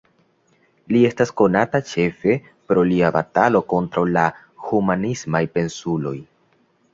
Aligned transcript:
Li 0.93 1.01
estas 1.09 1.31
konata 1.41 1.81
ĉefe 1.89 2.37
pro 2.71 2.85
lia 2.93 3.11
batalo 3.17 3.61
kontraŭ 3.75 4.05
la 4.17 4.25
humanismaj 4.71 5.45
pensuloj. 5.59 6.17